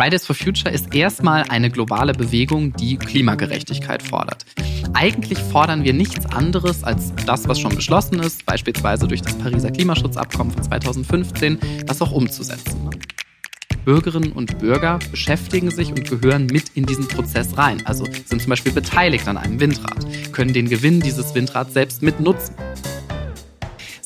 [0.00, 4.46] Fridays for Future ist erstmal eine globale Bewegung, die Klimagerechtigkeit fordert.
[4.94, 9.70] Eigentlich fordern wir nichts anderes als das, was schon beschlossen ist, beispielsweise durch das Pariser
[9.70, 12.88] Klimaschutzabkommen von 2015, das auch umzusetzen.
[13.84, 17.84] Bürgerinnen und Bürger beschäftigen sich und gehören mit in diesen Prozess rein.
[17.84, 22.54] Also sind zum Beispiel beteiligt an einem Windrad, können den Gewinn dieses Windrads selbst mitnutzen.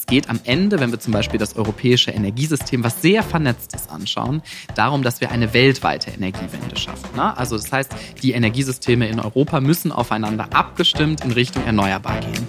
[0.04, 3.90] Es geht am Ende, wenn wir zum Beispiel das europäische Energiesystem, was sehr vernetzt ist,
[3.90, 4.42] anschauen,
[4.74, 7.08] darum, dass wir eine weltweite Energiewende schaffen.
[7.16, 7.34] Ne?
[7.38, 7.90] Also das heißt,
[8.22, 12.46] die Energiesysteme in Europa müssen aufeinander abgestimmt in Richtung erneuerbar gehen.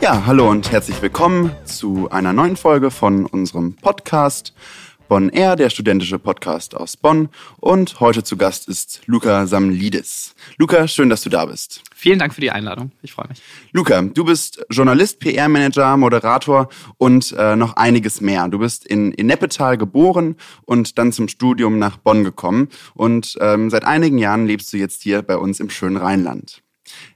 [0.00, 4.54] Ja, hallo und herzlich willkommen zu einer neuen Folge von unserem Podcast.
[5.08, 7.28] Bonn Air, der studentische Podcast aus Bonn.
[7.58, 10.34] Und heute zu Gast ist Luca Samlidis.
[10.56, 11.82] Luca, schön, dass du da bist.
[11.94, 12.90] Vielen Dank für die Einladung.
[13.02, 13.42] Ich freue mich.
[13.72, 18.48] Luca, du bist Journalist, PR-Manager, Moderator und äh, noch einiges mehr.
[18.48, 22.68] Du bist in, in Neppetal geboren und dann zum Studium nach Bonn gekommen.
[22.94, 26.63] Und ähm, seit einigen Jahren lebst du jetzt hier bei uns im schönen Rheinland.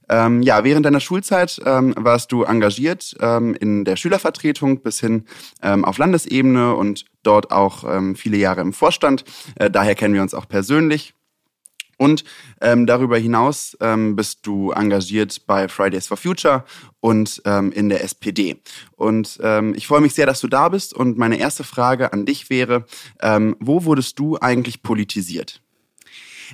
[0.08, 5.24] Ähm, ja, während deiner Schulzeit ähm, warst du engagiert ähm, in der Schülervertretung bis hin
[5.62, 9.24] ähm, auf Landesebene und dort auch ähm, viele Jahre im Vorstand.
[9.56, 11.14] Äh, daher kennen wir uns auch persönlich.
[11.98, 12.24] Und
[12.60, 16.64] ähm, darüber hinaus ähm, bist du engagiert bei Fridays for Future
[17.00, 18.62] und ähm, in der SPD.
[18.96, 20.94] Und ähm, ich freue mich sehr, dass du da bist.
[20.94, 22.84] Und meine erste Frage an dich wäre,
[23.20, 25.60] ähm, wo wurdest du eigentlich politisiert?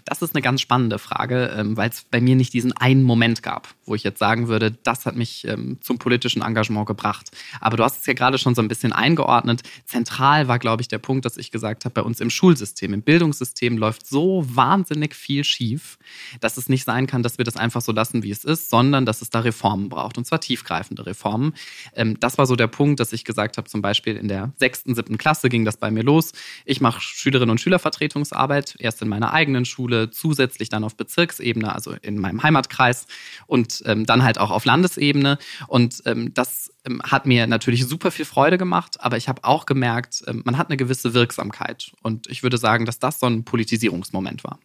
[0.05, 3.43] Das ist eine ganz spannende Frage, ähm, weil es bei mir nicht diesen einen Moment
[3.43, 7.31] gab, wo ich jetzt sagen würde, das hat mich ähm, zum politischen Engagement gebracht.
[7.61, 9.63] Aber du hast es ja gerade schon so ein bisschen eingeordnet.
[9.85, 13.03] Zentral war, glaube ich, der Punkt, dass ich gesagt habe, bei uns im Schulsystem, im
[13.03, 15.99] Bildungssystem läuft so wahnsinnig viel schief,
[16.41, 19.07] dass es nicht sein kann, dass wir das einfach so lassen, wie es ist, sondern
[19.07, 20.19] dass es da Reformen braucht.
[20.19, 21.55] Und zwar tiefgreifende Reformen.
[21.95, 24.95] Ähm, das war so der Punkt, dass ich gesagt habe, zum Beispiel in der sechsten,
[24.95, 26.33] siebten Klasse ging das bei mir los.
[26.65, 31.75] Ich mache Schülerinnen und Schülervertretungsarbeit, erst in meiner eigenen Schule Schule, zusätzlich dann auf Bezirksebene,
[31.75, 33.07] also in meinem Heimatkreis
[33.47, 35.39] und ähm, dann halt auch auf Landesebene.
[35.67, 39.67] Und ähm, das ähm, hat mir natürlich super viel Freude gemacht, aber ich habe auch
[39.67, 41.93] gemerkt, ähm, man hat eine gewisse Wirksamkeit.
[42.03, 44.59] Und ich würde sagen, dass das so ein Politisierungsmoment war.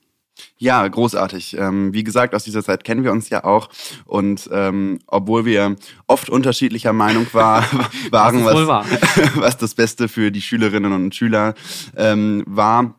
[0.58, 1.58] Ja, großartig.
[1.58, 3.68] Ähm, wie gesagt, aus dieser Zeit kennen wir uns ja auch.
[4.06, 5.76] Und ähm, obwohl wir
[6.08, 7.66] oft unterschiedlicher Meinung war,
[8.12, 8.86] waren, was,
[9.36, 11.56] was das Beste für die Schülerinnen und Schüler
[11.98, 12.99] ähm, war,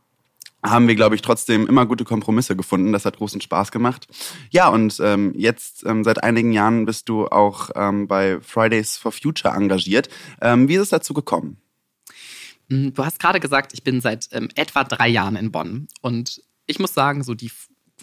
[0.62, 2.92] haben wir, glaube ich, trotzdem immer gute Kompromisse gefunden.
[2.92, 4.06] Das hat großen Spaß gemacht.
[4.50, 9.12] Ja, und ähm, jetzt ähm, seit einigen Jahren bist du auch ähm, bei Fridays for
[9.12, 10.08] Future engagiert.
[10.40, 11.56] Ähm, wie ist es dazu gekommen?
[12.68, 15.88] Hm, du hast gerade gesagt, ich bin seit ähm, etwa drei Jahren in Bonn.
[16.02, 17.50] Und ich muss sagen, so die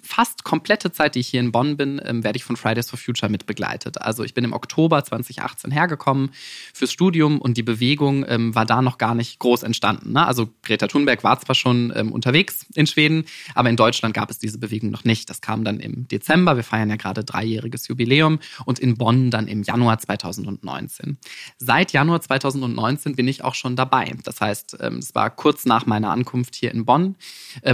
[0.08, 2.98] fast komplette Zeit, die ich hier in Bonn bin, ähm, werde ich von Fridays for
[2.98, 4.02] Future mit begleitet.
[4.02, 6.32] Also ich bin im Oktober 2018 hergekommen
[6.74, 10.14] fürs Studium und die Bewegung ähm, war da noch gar nicht groß entstanden.
[10.14, 10.26] Ne?
[10.26, 14.40] Also Greta Thunberg war zwar schon ähm, unterwegs in Schweden, aber in Deutschland gab es
[14.40, 15.30] diese Bewegung noch nicht.
[15.30, 16.56] Das kam dann im Dezember.
[16.56, 21.18] Wir feiern ja gerade dreijähriges Jubiläum und in Bonn dann im Januar 2019.
[21.58, 24.16] Seit Januar 2019 bin ich auch schon dabei.
[24.24, 27.16] Das heißt, es war kurz nach meiner Ankunft hier in Bonn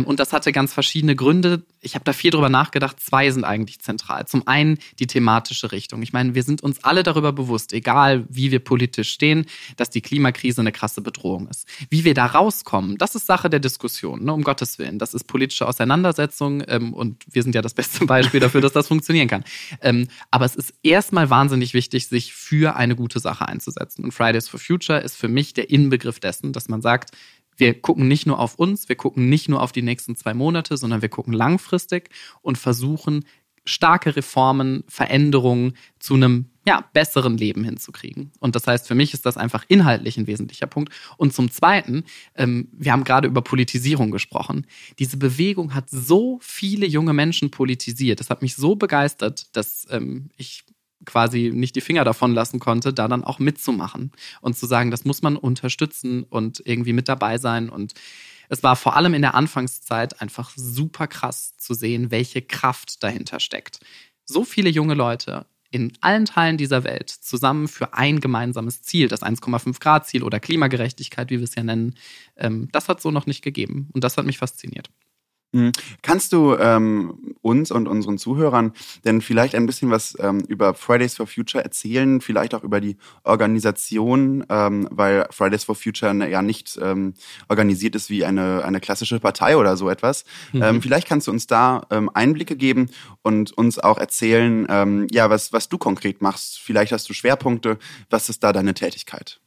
[0.05, 1.63] und das hatte ganz verschiedene Gründe.
[1.81, 3.01] Ich habe da viel drüber nachgedacht.
[3.01, 4.25] Zwei sind eigentlich zentral.
[4.25, 6.01] Zum einen die thematische Richtung.
[6.03, 9.45] Ich meine, wir sind uns alle darüber bewusst, egal wie wir politisch stehen,
[9.75, 11.67] dass die Klimakrise eine krasse Bedrohung ist.
[11.89, 14.99] Wie wir da rauskommen, das ist Sache der Diskussion, ne, um Gottes Willen.
[14.99, 18.87] Das ist politische Auseinandersetzung ähm, und wir sind ja das beste Beispiel dafür, dass das
[18.87, 19.43] funktionieren kann.
[19.81, 24.05] Ähm, aber es ist erstmal wahnsinnig wichtig, sich für eine gute Sache einzusetzen.
[24.05, 27.11] Und Fridays for Future ist für mich der Inbegriff dessen, dass man sagt,
[27.57, 30.77] wir gucken nicht nur auf uns, wir gucken nicht nur auf die nächsten zwei Monate,
[30.77, 32.09] sondern wir gucken langfristig
[32.41, 33.25] und versuchen,
[33.65, 38.31] starke Reformen, Veränderungen zu einem ja, besseren Leben hinzukriegen.
[38.39, 40.93] Und das heißt, für mich ist das einfach inhaltlich ein wesentlicher Punkt.
[41.17, 42.05] Und zum Zweiten,
[42.35, 44.65] ähm, wir haben gerade über Politisierung gesprochen.
[44.99, 48.19] Diese Bewegung hat so viele junge Menschen politisiert.
[48.19, 50.63] Das hat mich so begeistert, dass ähm, ich
[51.05, 55.05] quasi nicht die Finger davon lassen konnte, da dann auch mitzumachen und zu sagen, das
[55.05, 57.69] muss man unterstützen und irgendwie mit dabei sein.
[57.69, 57.93] Und
[58.49, 63.39] es war vor allem in der Anfangszeit einfach super krass zu sehen, welche Kraft dahinter
[63.39, 63.79] steckt.
[64.25, 69.23] So viele junge Leute in allen Teilen dieser Welt zusammen für ein gemeinsames Ziel, das
[69.23, 71.95] 1,5 Grad Ziel oder Klimagerechtigkeit, wie wir es ja nennen,
[72.37, 73.89] ähm, das hat so noch nicht gegeben.
[73.91, 74.91] Und das hat mich fasziniert.
[75.53, 75.71] Mhm.
[76.01, 78.73] Kannst du ähm, uns und unseren Zuhörern
[79.05, 82.97] denn vielleicht ein bisschen was ähm, über Fridays for Future erzählen, vielleicht auch über die
[83.23, 87.13] Organisation, ähm, weil Fridays for Future ja nicht ähm,
[87.47, 90.25] organisiert ist wie eine, eine klassische Partei oder so etwas.
[90.51, 90.63] Mhm.
[90.63, 92.89] Ähm, vielleicht kannst du uns da ähm, Einblicke geben
[93.21, 96.59] und uns auch erzählen, ähm, ja, was, was du konkret machst.
[96.59, 97.77] Vielleicht hast du Schwerpunkte.
[98.09, 99.39] Was ist da deine Tätigkeit?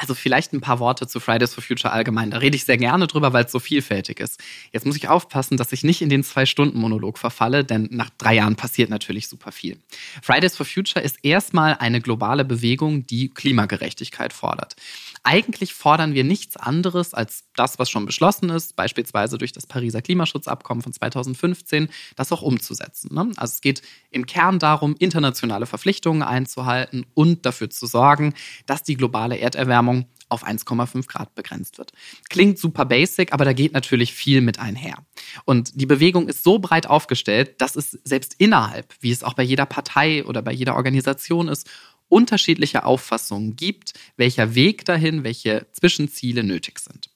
[0.00, 2.30] Also vielleicht ein paar Worte zu Fridays for Future allgemein.
[2.30, 4.40] Da rede ich sehr gerne drüber, weil es so vielfältig ist.
[4.72, 8.54] Jetzt muss ich aufpassen, dass ich nicht in den Zwei-Stunden-Monolog verfalle, denn nach drei Jahren
[8.54, 9.76] passiert natürlich super viel.
[10.22, 14.76] Fridays for Future ist erstmal eine globale Bewegung, die Klimagerechtigkeit fordert.
[15.22, 20.02] Eigentlich fordern wir nichts anderes als das, was schon beschlossen ist, beispielsweise durch das Pariser
[20.02, 23.14] Klimaschutzabkommen von 2015, das auch umzusetzen.
[23.14, 23.30] Ne?
[23.36, 28.34] Also es geht im Kern darum, internationale Verpflichtungen einzuhalten und dafür zu sorgen,
[28.66, 31.92] dass die globale Erderwärmung auf 1,5 Grad begrenzt wird.
[32.28, 34.96] Klingt super basic, aber da geht natürlich viel mit einher.
[35.44, 39.42] Und die Bewegung ist so breit aufgestellt, dass es selbst innerhalb, wie es auch bei
[39.42, 41.68] jeder Partei oder bei jeder Organisation ist,
[42.08, 47.10] unterschiedliche Auffassungen gibt, welcher Weg dahin, welche Zwischenziele nötig sind.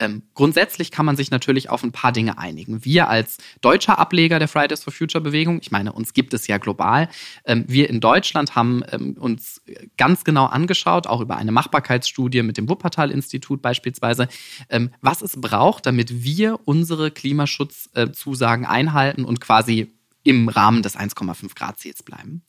[0.00, 2.84] Ähm, grundsätzlich kann man sich natürlich auf ein paar Dinge einigen.
[2.84, 6.56] Wir als deutscher Ableger der Fridays for Future Bewegung, ich meine, uns gibt es ja
[6.56, 7.08] global,
[7.44, 9.60] ähm, wir in Deutschland haben ähm, uns
[9.98, 14.28] ganz genau angeschaut, auch über eine Machbarkeitsstudie mit dem Wuppertal-Institut beispielsweise,
[14.70, 19.92] ähm, was es braucht, damit wir unsere Klimaschutzzusagen einhalten und quasi
[20.30, 22.42] im Rahmen des 1,5 Grad Ziels bleiben.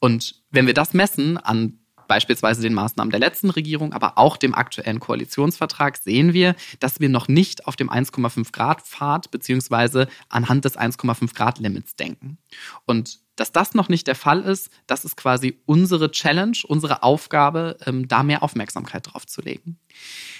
[0.00, 1.78] Und wenn wir das messen an
[2.08, 7.08] beispielsweise den Maßnahmen der letzten Regierung, aber auch dem aktuellen Koalitionsvertrag, sehen wir, dass wir
[7.08, 12.38] noch nicht auf dem 1,5 Grad Pfad beziehungsweise anhand des 1,5 Grad Limits denken.
[12.86, 17.78] Und dass das noch nicht der Fall ist, das ist quasi unsere Challenge, unsere Aufgabe,
[17.86, 19.78] ähm, da mehr Aufmerksamkeit drauf zu legen.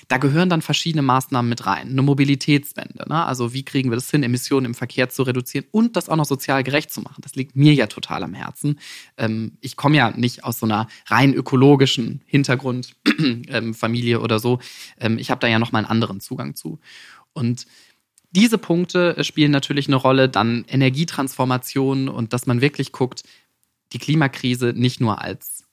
[0.08, 1.88] Da gehören dann verschiedene Maßnahmen mit rein.
[1.88, 3.24] Eine Mobilitätswende, ne?
[3.24, 6.26] also wie kriegen wir das hin, Emissionen im Verkehr zu reduzieren und das auch noch
[6.26, 7.22] sozial gerecht zu machen.
[7.22, 8.78] Das liegt mir ja total am Herzen.
[9.16, 14.58] Ähm, ich komme ja nicht aus so einer rein ökologischen Hintergrundfamilie ähm, oder so.
[15.16, 16.78] Ich habe da ja noch mal einen anderen Zugang zu.
[17.32, 17.66] Und
[18.32, 23.22] diese Punkte äh, spielen natürlich eine Rolle, dann Energietransformation und dass man wirklich guckt,
[23.92, 25.64] die Klimakrise nicht nur als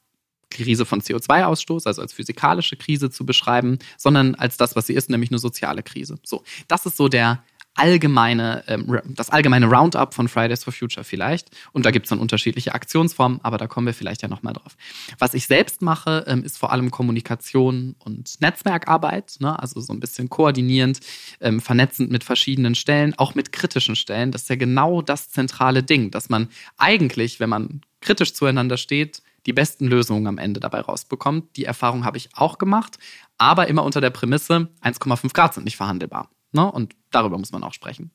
[0.50, 5.10] Krise von CO2-Ausstoß, also als physikalische Krise zu beschreiben, sondern als das, was sie ist,
[5.10, 6.18] nämlich eine soziale Krise.
[6.24, 7.44] So, das ist so der
[7.80, 11.50] allgemeine, ähm, das allgemeine Roundup von Fridays for Future vielleicht.
[11.72, 14.76] Und da gibt es dann unterschiedliche Aktionsformen, aber da kommen wir vielleicht ja nochmal drauf.
[15.18, 19.58] Was ich selbst mache, ähm, ist vor allem Kommunikation und Netzwerkarbeit, ne?
[19.58, 21.00] also so ein bisschen koordinierend,
[21.40, 24.32] ähm, vernetzend mit verschiedenen Stellen, auch mit kritischen Stellen.
[24.32, 29.22] Das ist ja genau das zentrale Ding, dass man eigentlich, wenn man kritisch zueinander steht,
[29.46, 31.56] die besten Lösungen am Ende dabei rausbekommt.
[31.56, 32.98] Die Erfahrung habe ich auch gemacht,
[33.38, 36.30] aber immer unter der Prämisse, 1,5 Grad sind nicht verhandelbar.
[36.52, 36.72] Ne?
[36.72, 38.12] Und darüber muss man auch sprechen.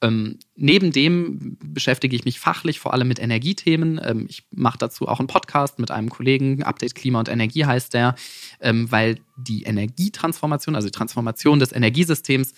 [0.00, 4.00] Ähm, neben dem beschäftige ich mich fachlich vor allem mit Energiethemen.
[4.02, 7.94] Ähm, ich mache dazu auch einen Podcast mit einem Kollegen, Update Klima und Energie heißt
[7.94, 8.14] der,
[8.60, 12.54] ähm, weil die Energietransformation, also die Transformation des Energiesystems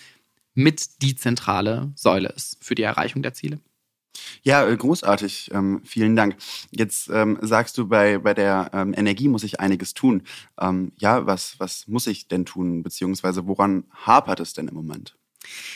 [0.53, 3.59] mit die zentrale Säule ist für die Erreichung der Ziele.
[4.43, 5.51] Ja, äh, großartig.
[5.53, 6.37] Ähm, vielen Dank.
[6.71, 10.23] Jetzt ähm, sagst du, bei, bei der ähm, Energie muss ich einiges tun.
[10.59, 15.15] Ähm, ja, was, was muss ich denn tun, beziehungsweise woran hapert es denn im Moment?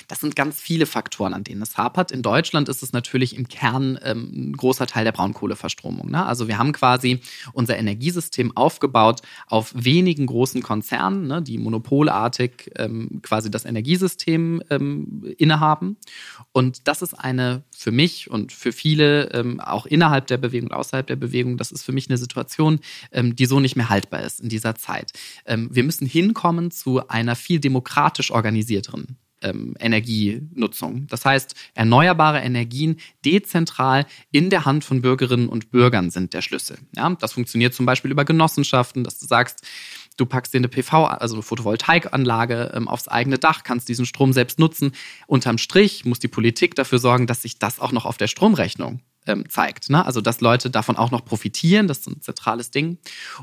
[0.08, 2.12] Das sind ganz viele Faktoren, an denen es hapert.
[2.12, 6.12] In Deutschland ist es natürlich im Kern ähm, ein großer Teil der Braunkohleverstromung.
[6.12, 6.26] Ne?
[6.26, 7.22] Also wir haben quasi
[7.54, 15.34] unser Energiesystem aufgebaut auf wenigen großen Konzernen, ne, die monopolartig ähm, quasi das Energiesystem ähm,
[15.38, 15.98] innehaben.
[16.52, 20.76] Und das ist eine für mich und für viele ähm, auch innerhalb der Bewegung und
[20.76, 22.80] außerhalb der Bewegung, das ist für mich eine Situation,
[23.12, 25.12] ähm, die so nicht mehr haltbar ist in dieser Zeit.
[25.46, 31.08] Ähm, wir müssen hinkommen zu einer viel demokratisch organisierteren ähm, Energienutzung.
[31.08, 36.78] Das heißt, erneuerbare Energien dezentral in der Hand von Bürgerinnen und Bürgern sind der Schlüssel.
[36.96, 39.66] Ja, das funktioniert zum Beispiel über Genossenschaften, dass du sagst,
[40.18, 44.34] du packst dir eine PV, also eine Photovoltaikanlage ähm, aufs eigene Dach, kannst diesen Strom
[44.34, 44.92] selbst nutzen.
[45.28, 49.02] Unterm Strich muss die Politik dafür sorgen, dass sich das auch noch auf der Stromrechnung
[49.28, 49.90] ähm, zeigt.
[49.90, 50.06] Ne?
[50.06, 52.98] Also, dass Leute davon auch noch profitieren, das ist ein zentrales Ding.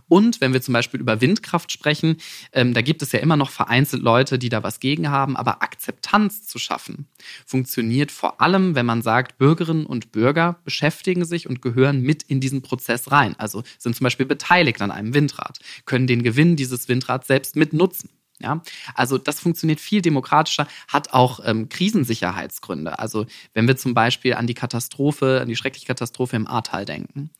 [0.08, 2.16] Und wenn wir zum Beispiel über Windkraft sprechen,
[2.52, 5.62] ähm, da gibt es ja immer noch vereinzelt Leute, die da was gegen haben, aber
[5.62, 7.06] Akzeptanz zu schaffen,
[7.46, 12.40] funktioniert vor allem, wenn man sagt, Bürgerinnen und Bürger beschäftigen sich und gehören mit in
[12.40, 13.34] diesen Prozess rein.
[13.38, 18.10] Also sind zum Beispiel beteiligt an einem Windrad, können den Gewinn dieses Windrads selbst mitnutzen.
[18.40, 18.62] Ja,
[18.94, 22.98] also das funktioniert viel demokratischer, hat auch ähm, Krisensicherheitsgründe.
[22.98, 27.30] Also wenn wir zum Beispiel an die Katastrophe, an die schreckliche Katastrophe im Ahrtal denken,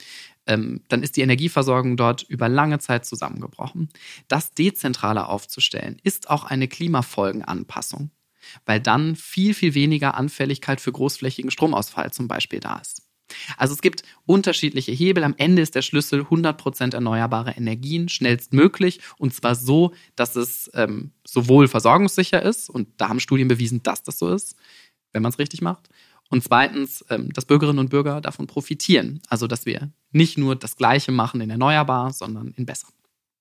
[0.47, 3.91] ähm, dann ist die Energieversorgung dort über lange Zeit zusammengebrochen.
[4.27, 8.11] Das dezentraler aufzustellen, ist auch eine Klimafolgenanpassung,
[8.67, 13.08] weil dann viel, viel weniger Anfälligkeit für großflächigen Stromausfall zum Beispiel da ist.
[13.57, 15.25] Also es gibt unterschiedliche Hebel.
[15.25, 21.13] Am Ende ist der Schlüssel 100% erneuerbare Energien, schnellstmöglich und zwar so, dass es ähm,
[21.27, 24.57] sowohl versorgungssicher ist und da haben Studien bewiesen, dass das so ist,
[25.13, 25.89] wenn man es richtig macht.
[26.31, 29.21] Und zweitens, ähm, dass Bürgerinnen und Bürger davon profitieren.
[29.29, 32.89] Also dass wir nicht nur das Gleiche machen in erneuerbar, sondern in besser.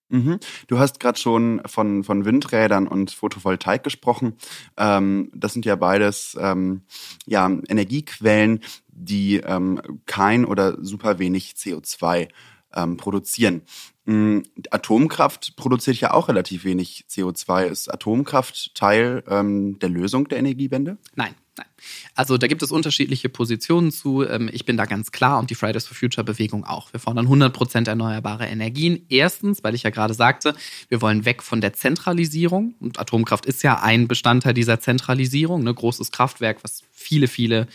[0.09, 0.39] Mhm.
[0.67, 4.33] Du hast gerade schon von, von Windrädern und Photovoltaik gesprochen.
[4.77, 6.81] Ähm, das sind ja beides ähm,
[7.25, 12.29] ja, Energiequellen, die ähm, kein oder super wenig CO2
[12.73, 13.61] ähm, produzieren.
[14.05, 14.43] Mhm.
[14.71, 17.65] Atomkraft produziert ja auch relativ wenig CO2.
[17.65, 20.97] Ist Atomkraft Teil ähm, der Lösung der Energiewende?
[21.15, 21.35] Nein.
[21.57, 21.67] Nein.
[22.15, 24.23] Also da gibt es unterschiedliche Positionen zu.
[24.23, 26.93] Ähm, ich bin da ganz klar und die Fridays for Future Bewegung auch.
[26.93, 29.05] Wir fordern 100 Prozent erneuerbare Energien.
[29.09, 30.55] Erstens, weil ich ja gerade sagte,
[30.89, 32.75] wir wollen weg von der Zentralisierung.
[32.79, 35.63] Und Atomkraft ist ja ein Bestandteil dieser Zentralisierung.
[35.63, 35.73] Ne?
[35.73, 37.67] Großes Kraftwerk, was viele, viele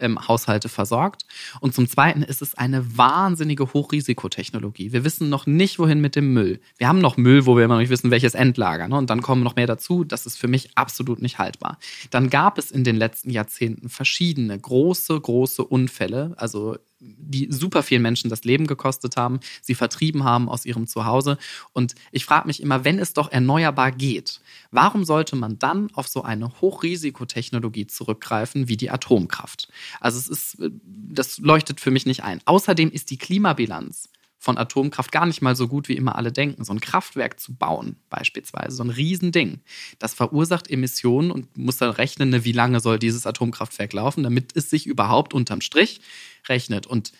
[0.00, 1.22] ähm, Haushalte versorgt.
[1.60, 4.92] Und zum Zweiten ist es eine wahnsinnige Hochrisikotechnologie.
[4.92, 6.60] Wir wissen noch nicht, wohin mit dem Müll.
[6.78, 8.88] Wir haben noch Müll, wo wir immer noch nicht wissen, welches Endlager.
[8.88, 8.96] Ne?
[8.96, 10.04] Und dann kommen noch mehr dazu.
[10.04, 11.78] Das ist für mich absolut nicht haltbar.
[12.10, 16.34] Dann gab es in den letzten Jahrzehnten verschiedene große, große Unfälle.
[16.36, 16.76] Also
[17.18, 21.38] die super vielen Menschen das Leben gekostet haben, sie vertrieben haben aus ihrem Zuhause.
[21.72, 26.08] Und ich frage mich immer, wenn es doch erneuerbar geht, warum sollte man dann auf
[26.08, 29.68] so eine Hochrisikotechnologie zurückgreifen wie die Atomkraft?
[30.00, 32.40] Also es ist, das leuchtet für mich nicht ein.
[32.44, 34.08] Außerdem ist die Klimabilanz
[34.38, 36.64] von Atomkraft gar nicht mal so gut, wie immer alle denken.
[36.64, 39.60] So ein Kraftwerk zu bauen, beispielsweise, so ein Riesending,
[39.98, 44.54] das verursacht Emissionen und muss dann rechnen, ne, wie lange soll dieses Atomkraftwerk laufen, damit
[44.54, 46.00] es sich überhaupt unterm Strich
[46.48, 46.86] rechnet.
[46.86, 47.12] Und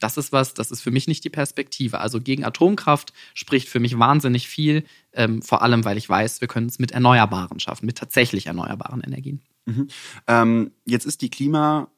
[0.00, 2.00] das ist was, das ist für mich nicht die Perspektive.
[2.00, 6.48] Also gegen Atomkraft spricht für mich wahnsinnig viel, ähm, vor allem weil ich weiß, wir
[6.48, 9.40] können es mit Erneuerbaren schaffen, mit tatsächlich erneuerbaren Energien.
[9.66, 9.88] Mhm.
[10.26, 11.88] Ähm, jetzt ist die Klima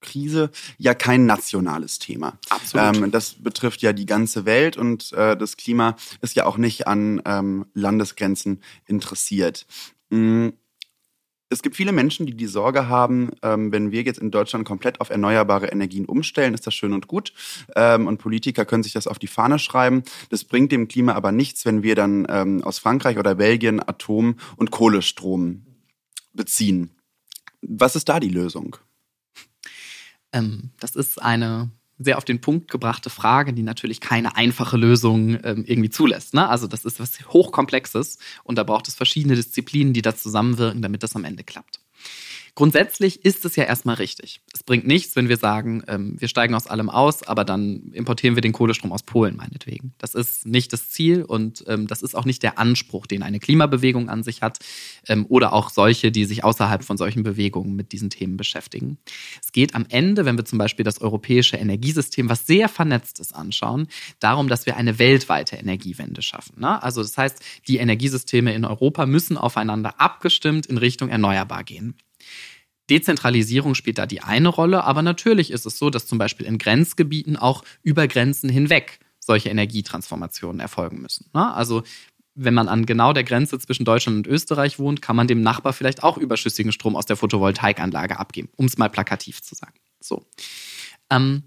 [0.00, 2.38] Krise ja kein nationales Thema.
[2.50, 2.96] Absolut.
[2.96, 6.86] Ähm, das betrifft ja die ganze Welt und äh, das Klima ist ja auch nicht
[6.86, 9.66] an ähm, Landesgrenzen interessiert.
[10.10, 10.52] Mhm.
[11.52, 15.02] Es gibt viele Menschen, die die Sorge haben, ähm, wenn wir jetzt in Deutschland komplett
[15.02, 17.34] auf erneuerbare Energien umstellen, ist das schön und gut.
[17.76, 20.02] Ähm, und Politiker können sich das auf die Fahne schreiben.
[20.30, 24.36] Das bringt dem Klima aber nichts, wenn wir dann ähm, aus Frankreich oder Belgien Atom-
[24.56, 25.66] und Kohlestrom
[26.32, 26.90] beziehen.
[27.60, 28.78] Was ist da die Lösung?
[30.32, 31.70] Ähm, das ist eine
[32.04, 36.34] sehr auf den Punkt gebrachte Frage, die natürlich keine einfache Lösung ähm, irgendwie zulässt.
[36.34, 36.48] Ne?
[36.48, 41.02] Also das ist was hochkomplexes und da braucht es verschiedene Disziplinen, die da zusammenwirken, damit
[41.02, 41.81] das am Ende klappt.
[42.54, 44.42] Grundsätzlich ist es ja erstmal richtig.
[44.52, 48.34] Es bringt nichts, wenn wir sagen, ähm, wir steigen aus allem aus, aber dann importieren
[48.34, 49.94] wir den Kohlestrom aus Polen, meinetwegen.
[49.96, 53.40] Das ist nicht das Ziel und ähm, das ist auch nicht der Anspruch, den eine
[53.40, 54.58] Klimabewegung an sich hat
[55.08, 58.98] ähm, oder auch solche, die sich außerhalb von solchen Bewegungen mit diesen Themen beschäftigen.
[59.42, 63.34] Es geht am Ende, wenn wir zum Beispiel das europäische Energiesystem, was sehr vernetzt ist,
[63.34, 63.88] anschauen,
[64.20, 66.60] darum, dass wir eine weltweite Energiewende schaffen.
[66.60, 66.82] Ne?
[66.82, 71.96] Also das heißt, die Energiesysteme in Europa müssen aufeinander abgestimmt in Richtung erneuerbar gehen.
[72.90, 76.58] Dezentralisierung spielt da die eine Rolle, aber natürlich ist es so, dass zum Beispiel in
[76.58, 81.30] Grenzgebieten auch über Grenzen hinweg solche Energietransformationen erfolgen müssen.
[81.32, 81.54] Ne?
[81.54, 81.84] Also
[82.34, 85.72] wenn man an genau der Grenze zwischen Deutschland und Österreich wohnt, kann man dem Nachbar
[85.72, 89.74] vielleicht auch überschüssigen Strom aus der Photovoltaikanlage abgeben, um es mal plakativ zu sagen.
[90.00, 90.26] So.
[91.10, 91.44] Ähm,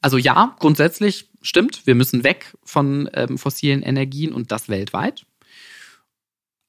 [0.00, 5.26] also ja, grundsätzlich stimmt, wir müssen weg von ähm, fossilen Energien und das weltweit.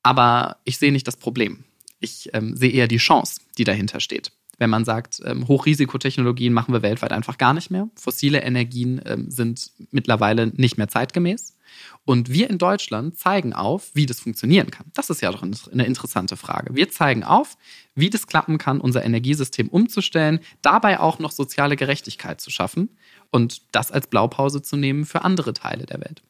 [0.02, 1.64] Aber ich sehe nicht das Problem
[2.04, 4.32] ich ähm, sehe eher die Chance, die dahinter steht.
[4.60, 7.90] Wenn man sagt, ähm, Hochrisikotechnologien machen wir weltweit einfach gar nicht mehr.
[7.96, 11.58] Fossile Energien ähm, sind mittlerweile nicht mehr zeitgemäß.
[12.06, 14.86] Und wir in Deutschland zeigen auf, wie das funktionieren kann.
[14.94, 16.76] Das ist ja doch eine interessante Frage.
[16.76, 17.58] Wir zeigen auf,
[17.96, 22.90] wie das klappen kann, unser Energiesystem umzustellen, dabei auch noch soziale Gerechtigkeit zu schaffen
[23.32, 26.22] und das als Blaupause zu nehmen für andere Teile der Welt.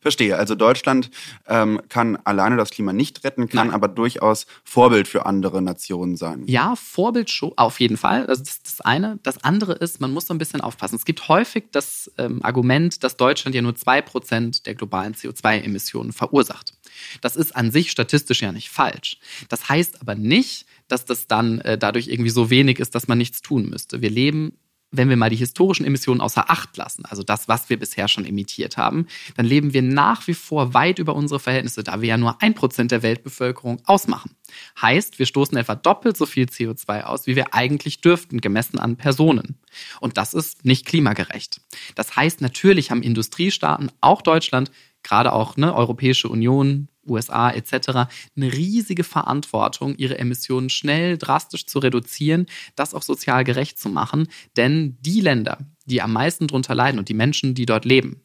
[0.00, 0.36] Verstehe.
[0.36, 1.10] Also Deutschland
[1.46, 3.74] ähm, kann alleine das Klima nicht retten, kann Nein.
[3.74, 6.44] aber durchaus Vorbild für andere Nationen sein.
[6.46, 8.26] Ja, Vorbild schon, auf jeden Fall.
[8.26, 9.18] Also das ist das eine.
[9.22, 10.96] Das andere ist, man muss so ein bisschen aufpassen.
[10.96, 16.12] Es gibt häufig das ähm, Argument, dass Deutschland ja nur zwei Prozent der globalen CO2-Emissionen
[16.12, 16.72] verursacht.
[17.20, 19.18] Das ist an sich statistisch ja nicht falsch.
[19.48, 23.18] Das heißt aber nicht, dass das dann äh, dadurch irgendwie so wenig ist, dass man
[23.18, 24.00] nichts tun müsste.
[24.00, 24.56] Wir leben
[24.96, 28.24] wenn wir mal die historischen Emissionen außer Acht lassen, also das, was wir bisher schon
[28.24, 32.16] emittiert haben, dann leben wir nach wie vor weit über unsere Verhältnisse, da wir ja
[32.16, 34.32] nur ein Prozent der Weltbevölkerung ausmachen.
[34.80, 38.96] Heißt, wir stoßen etwa doppelt so viel CO2 aus, wie wir eigentlich dürften, gemessen an
[38.96, 39.58] Personen.
[40.00, 41.60] Und das ist nicht klimagerecht.
[41.94, 44.70] Das heißt, natürlich haben Industriestaaten, auch Deutschland,
[45.02, 48.08] gerade auch ne, Europäische Union, USA etc.
[48.36, 54.28] eine riesige Verantwortung, ihre Emissionen schnell, drastisch zu reduzieren, das auch sozial gerecht zu machen.
[54.56, 58.22] Denn die Länder, die am meisten darunter leiden und die Menschen, die dort leben,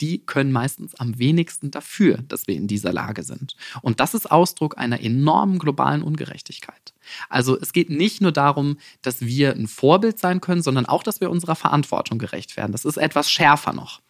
[0.00, 3.54] die können meistens am wenigsten dafür, dass wir in dieser Lage sind.
[3.82, 6.94] Und das ist Ausdruck einer enormen globalen Ungerechtigkeit.
[7.28, 11.20] Also es geht nicht nur darum, dass wir ein Vorbild sein können, sondern auch, dass
[11.20, 12.72] wir unserer Verantwortung gerecht werden.
[12.72, 14.00] Das ist etwas schärfer noch.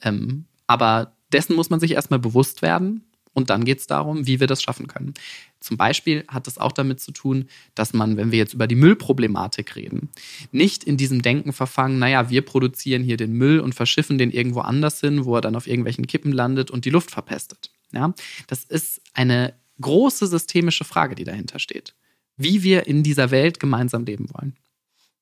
[0.00, 3.04] Ähm, aber dessen muss man sich erstmal bewusst werden.
[3.34, 5.14] Und dann geht es darum, wie wir das schaffen können.
[5.60, 8.74] Zum Beispiel hat es auch damit zu tun, dass man, wenn wir jetzt über die
[8.74, 10.10] Müllproblematik reden,
[10.50, 14.60] nicht in diesem Denken verfangen, naja, wir produzieren hier den Müll und verschiffen den irgendwo
[14.60, 17.70] anders hin, wo er dann auf irgendwelchen Kippen landet und die Luft verpestet.
[17.92, 18.12] Ja,
[18.48, 21.94] das ist eine große systemische Frage, die dahinter steht.
[22.36, 24.56] Wie wir in dieser Welt gemeinsam leben wollen.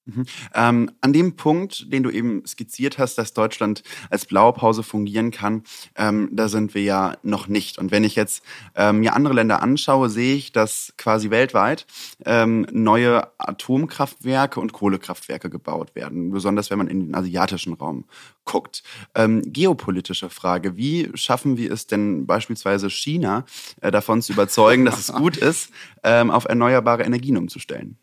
[0.07, 0.25] Mhm.
[0.55, 5.63] Ähm, an dem Punkt, den du eben skizziert hast, dass Deutschland als Blaupause fungieren kann,
[5.97, 7.79] ähm, da sind wir ja noch nicht.
[7.79, 8.43] Und wenn ich jetzt
[8.75, 11.87] ähm, mir andere Länder anschaue, sehe ich, dass quasi weltweit
[12.25, 18.07] ähm, neue Atomkraftwerke und Kohlekraftwerke gebaut werden, besonders wenn man in den asiatischen Raum
[18.45, 18.83] guckt.
[19.15, 23.45] Ähm, geopolitische Frage, wie schaffen wir es denn beispielsweise China
[23.81, 25.71] äh, davon zu überzeugen, dass es gut ist,
[26.03, 28.00] ähm, auf erneuerbare Energien umzustellen?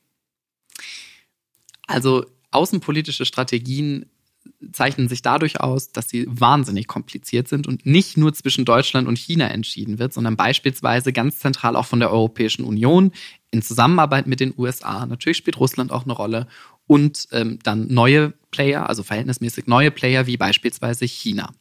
[1.87, 4.05] Also außenpolitische Strategien
[4.71, 9.17] zeichnen sich dadurch aus, dass sie wahnsinnig kompliziert sind und nicht nur zwischen Deutschland und
[9.17, 13.11] China entschieden wird, sondern beispielsweise ganz zentral auch von der Europäischen Union
[13.51, 15.05] in Zusammenarbeit mit den USA.
[15.05, 16.47] Natürlich spielt Russland auch eine Rolle
[16.85, 21.53] und ähm, dann neue Player, also verhältnismäßig neue Player wie beispielsweise China.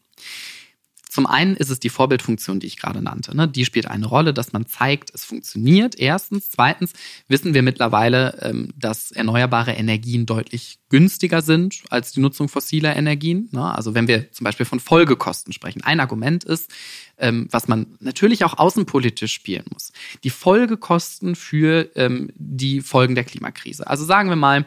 [1.16, 3.34] Zum einen ist es die Vorbildfunktion, die ich gerade nannte.
[3.34, 3.48] Ne?
[3.48, 5.98] Die spielt eine Rolle, dass man zeigt, es funktioniert.
[5.98, 6.50] Erstens.
[6.50, 6.92] Zweitens
[7.26, 13.48] wissen wir mittlerweile, ähm, dass erneuerbare Energien deutlich günstiger sind als die Nutzung fossiler Energien.
[13.50, 13.64] Ne?
[13.64, 15.82] Also wenn wir zum Beispiel von Folgekosten sprechen.
[15.82, 16.70] Ein Argument ist,
[17.16, 19.92] ähm, was man natürlich auch außenpolitisch spielen muss.
[20.22, 23.86] Die Folgekosten für ähm, die Folgen der Klimakrise.
[23.86, 24.66] Also sagen wir mal,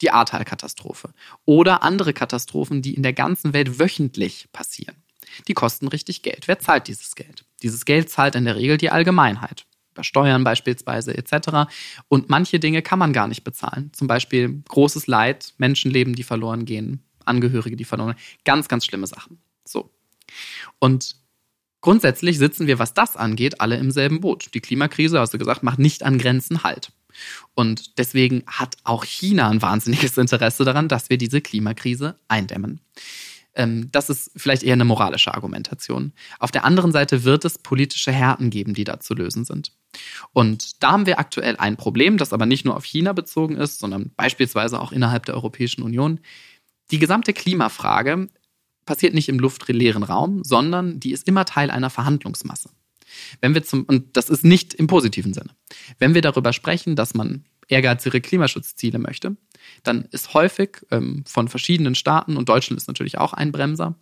[0.00, 1.10] die Ahrtal-Katastrophe
[1.44, 4.96] oder andere Katastrophen, die in der ganzen Welt wöchentlich passieren
[5.48, 6.48] die kosten richtig Geld.
[6.48, 7.44] Wer zahlt dieses Geld?
[7.62, 9.66] Dieses Geld zahlt in der Regel die Allgemeinheit.
[9.92, 11.70] Über Steuern beispielsweise etc.
[12.08, 13.90] Und manche Dinge kann man gar nicht bezahlen.
[13.94, 18.38] Zum Beispiel großes Leid, Menschenleben, die verloren gehen, Angehörige, die verloren gehen.
[18.44, 19.38] Ganz, ganz schlimme Sachen.
[19.64, 19.90] So.
[20.78, 21.16] Und
[21.80, 24.52] grundsätzlich sitzen wir, was das angeht, alle im selben Boot.
[24.54, 26.92] Die Klimakrise, hast du gesagt, macht nicht an Grenzen Halt.
[27.54, 32.80] Und deswegen hat auch China ein wahnsinniges Interesse daran, dass wir diese Klimakrise eindämmen.
[33.56, 36.12] Ähm, das ist vielleicht eher eine moralische Argumentation.
[36.38, 39.72] Auf der anderen Seite wird es politische Härten geben, die da zu lösen sind.
[40.32, 43.80] Und da haben wir aktuell ein Problem, das aber nicht nur auf China bezogen ist,
[43.80, 46.20] sondern beispielsweise auch innerhalb der Europäischen Union.
[46.90, 48.28] Die gesamte Klimafrage
[48.84, 52.70] passiert nicht im luftleeren Raum, sondern die ist immer Teil einer Verhandlungsmasse.
[53.40, 55.50] Wenn wir zum, und das ist nicht im positiven Sinne.
[55.98, 59.36] Wenn wir darüber sprechen, dass man ehrgeizige Klimaschutzziele möchte,
[59.82, 63.94] dann ist häufig ähm, von verschiedenen Staaten, und Deutschland ist natürlich auch ein Bremser,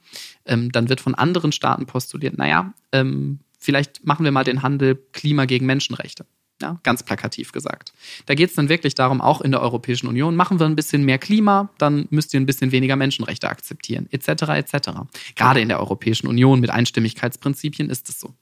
[0.45, 4.97] ähm, dann wird von anderen Staaten postuliert, naja, ähm, vielleicht machen wir mal den Handel
[5.13, 6.27] Klima gegen Menschenrechte.
[6.63, 7.93] Ja, ganz plakativ gesagt.
[8.27, 11.05] Da geht es dann wirklich darum, auch in der Europäischen Union, machen wir ein bisschen
[11.05, 14.29] mehr Klima, dann müsst ihr ein bisschen weniger Menschenrechte akzeptieren, etc.
[14.51, 14.91] etc.
[15.35, 18.35] Gerade in der Europäischen Union mit Einstimmigkeitsprinzipien ist es so.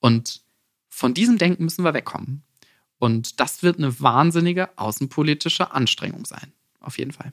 [0.00, 0.42] Und
[0.88, 2.42] von diesem Denken müssen wir wegkommen.
[3.00, 6.52] Und das wird eine wahnsinnige außenpolitische Anstrengung sein.
[6.80, 7.32] Auf jeden Fall.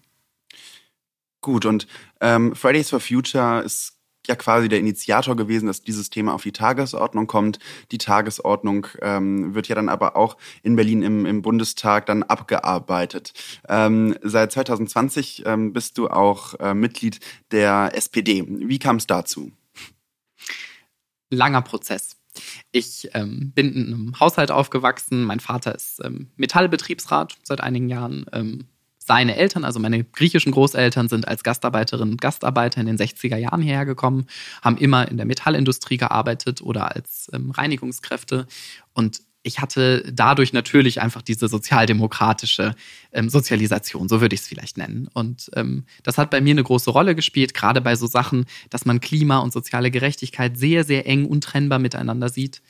[1.41, 1.87] Gut, und
[2.19, 6.51] ähm, Fridays for Future ist ja quasi der Initiator gewesen, dass dieses Thema auf die
[6.51, 7.59] Tagesordnung kommt.
[7.91, 13.33] Die Tagesordnung ähm, wird ja dann aber auch in Berlin im, im Bundestag dann abgearbeitet.
[13.67, 17.19] Ähm, seit 2020 ähm, bist du auch äh, Mitglied
[17.51, 18.43] der SPD.
[18.47, 19.51] Wie kam es dazu?
[21.29, 22.16] Langer Prozess.
[22.71, 25.23] Ich ähm, bin in einem Haushalt aufgewachsen.
[25.23, 28.25] Mein Vater ist ähm, Metallbetriebsrat seit einigen Jahren.
[28.33, 28.65] Ähm,
[29.07, 33.61] seine Eltern, also meine griechischen Großeltern, sind als Gastarbeiterinnen und Gastarbeiter in den 60er Jahren
[33.61, 34.27] hierher gekommen,
[34.61, 38.47] haben immer in der Metallindustrie gearbeitet oder als ähm, Reinigungskräfte.
[38.93, 42.75] Und ich hatte dadurch natürlich einfach diese sozialdemokratische
[43.13, 45.07] ähm, Sozialisation, so würde ich es vielleicht nennen.
[45.13, 48.85] Und ähm, das hat bei mir eine große Rolle gespielt, gerade bei so Sachen, dass
[48.85, 52.61] man Klima und soziale Gerechtigkeit sehr, sehr eng untrennbar miteinander sieht.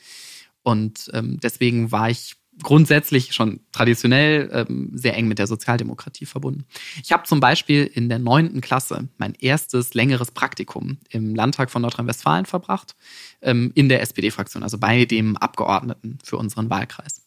[0.62, 6.64] Und ähm, deswegen war ich grundsätzlich schon traditionell ähm, sehr eng mit der Sozialdemokratie verbunden.
[7.02, 11.82] Ich habe zum Beispiel in der neunten Klasse mein erstes längeres Praktikum im Landtag von
[11.82, 12.96] Nordrhein-Westfalen verbracht,
[13.42, 17.22] ähm, in der SPD-Fraktion, also bei dem Abgeordneten für unseren Wahlkreis.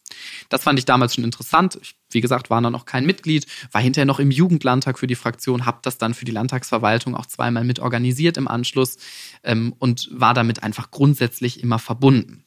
[0.48, 1.78] Das fand ich damals schon interessant.
[1.80, 5.14] Ich, wie gesagt, war da noch kein Mitglied, war hinterher noch im Jugendlandtag für die
[5.14, 8.98] Fraktion, habe das dann für die Landtagsverwaltung auch zweimal mit organisiert im Anschluss
[9.42, 12.44] ähm, und war damit einfach grundsätzlich immer verbunden.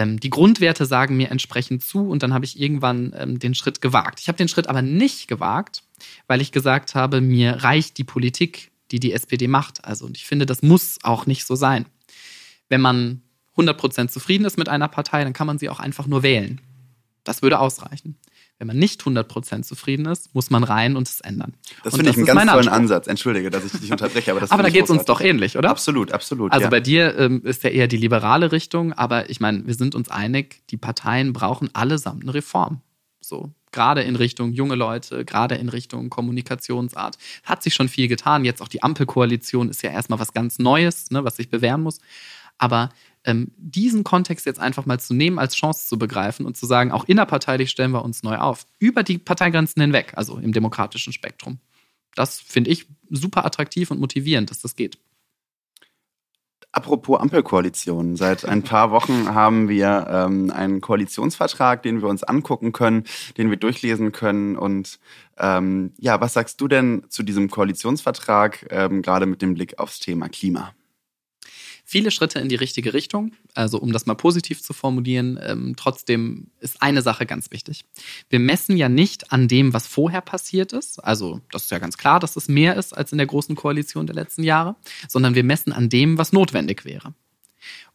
[0.00, 3.82] Ähm, die Grundwerte sagen mir entsprechend zu und dann habe ich irgendwann ähm, den Schritt
[3.82, 4.18] gewagt.
[4.20, 5.82] Ich habe den Schritt aber nicht gewagt,
[6.26, 9.84] weil ich gesagt habe, mir reicht die Politik, die die SPD macht.
[9.84, 11.84] Also und ich finde, das muss auch nicht so sein.
[12.70, 13.20] Wenn man
[13.58, 16.62] 100% zufrieden ist mit einer Partei, dann kann man sie auch einfach nur wählen.
[17.22, 18.16] Das würde ausreichen.
[18.60, 21.54] Wenn man nicht 100% zufrieden ist, muss man rein und es ändern.
[21.82, 23.06] Das finde ich einen ganz tollen Ansatz.
[23.06, 25.70] Entschuldige, dass ich dich unterbreche, aber das Aber da geht es uns doch ähnlich, oder?
[25.70, 26.52] Absolut, absolut.
[26.52, 26.68] Also ja.
[26.68, 30.10] bei dir ähm, ist ja eher die liberale Richtung, aber ich meine, wir sind uns
[30.10, 32.82] einig, die Parteien brauchen allesamt eine Reform.
[33.22, 37.16] So, gerade in Richtung junge Leute, gerade in Richtung Kommunikationsart.
[37.44, 38.44] Hat sich schon viel getan.
[38.44, 41.98] Jetzt auch die Ampelkoalition ist ja erstmal was ganz Neues, ne, was sich bewähren muss.
[42.58, 42.90] Aber
[43.24, 46.92] ähm, diesen Kontext jetzt einfach mal zu nehmen, als Chance zu begreifen und zu sagen,
[46.92, 48.66] auch innerparteilich stellen wir uns neu auf.
[48.78, 51.58] Über die Parteigrenzen hinweg, also im demokratischen Spektrum.
[52.14, 54.98] Das finde ich super attraktiv und motivierend, dass das geht.
[56.72, 58.16] Apropos Ampelkoalition.
[58.16, 63.04] Seit ein paar Wochen haben wir ähm, einen Koalitionsvertrag, den wir uns angucken können,
[63.36, 64.56] den wir durchlesen können.
[64.56, 65.00] Und
[65.36, 69.98] ähm, ja, was sagst du denn zu diesem Koalitionsvertrag, ähm, gerade mit dem Blick aufs
[69.98, 70.72] Thema Klima?
[71.90, 73.32] Viele Schritte in die richtige Richtung.
[73.54, 77.84] Also um das mal positiv zu formulieren, ähm, trotzdem ist eine Sache ganz wichtig.
[78.28, 81.02] Wir messen ja nicht an dem, was vorher passiert ist.
[81.02, 84.06] Also das ist ja ganz klar, dass es mehr ist als in der großen Koalition
[84.06, 84.76] der letzten Jahre,
[85.08, 87.12] sondern wir messen an dem, was notwendig wäre.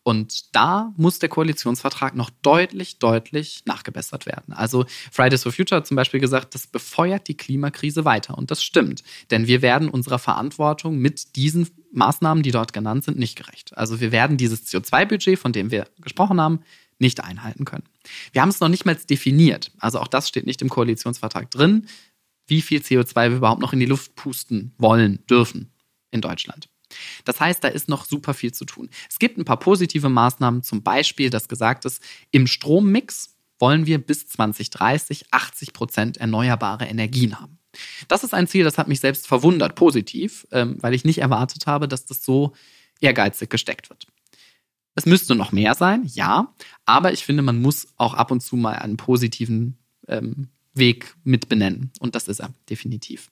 [0.04, 4.54] Und da muss der Koalitionsvertrag noch deutlich, deutlich nachgebessert werden.
[4.54, 8.38] Also Fridays for Future hat zum Beispiel gesagt, das befeuert die Klimakrise weiter.
[8.38, 9.04] Und das stimmt.
[9.32, 13.78] Denn wir werden unserer Verantwortung mit diesen Maßnahmen, die dort genannt sind, nicht gerecht.
[13.78, 16.60] Also wir werden dieses CO2-Budget, von dem wir gesprochen haben,
[17.00, 17.84] nicht einhalten können.
[18.32, 19.72] Wir haben es noch nicht mal definiert.
[19.80, 21.88] Also auch das steht nicht im Koalitionsvertrag drin,
[22.48, 25.72] wie viel CO2 wir überhaupt noch in die Luft pusten wollen, dürfen
[26.12, 26.70] in Deutschland.
[27.26, 28.90] Das heißt, da ist noch super viel zu tun.
[29.10, 33.98] Es gibt ein paar positive Maßnahmen, zum Beispiel, dass gesagt ist, im Strommix wollen wir
[33.98, 37.58] bis 2030 80 Prozent erneuerbare Energien haben.
[38.08, 41.68] Das ist ein Ziel, das hat mich selbst verwundert, positiv, ähm, weil ich nicht erwartet
[41.68, 42.54] habe, dass das so
[43.02, 44.08] ehrgeizig gesteckt wird.
[44.96, 46.54] Es müsste noch mehr sein, ja,
[46.86, 51.50] aber ich finde, man muss auch ab und zu mal einen positiven ähm, Weg mit
[51.50, 51.92] benennen.
[52.00, 53.30] Und das ist er, definitiv.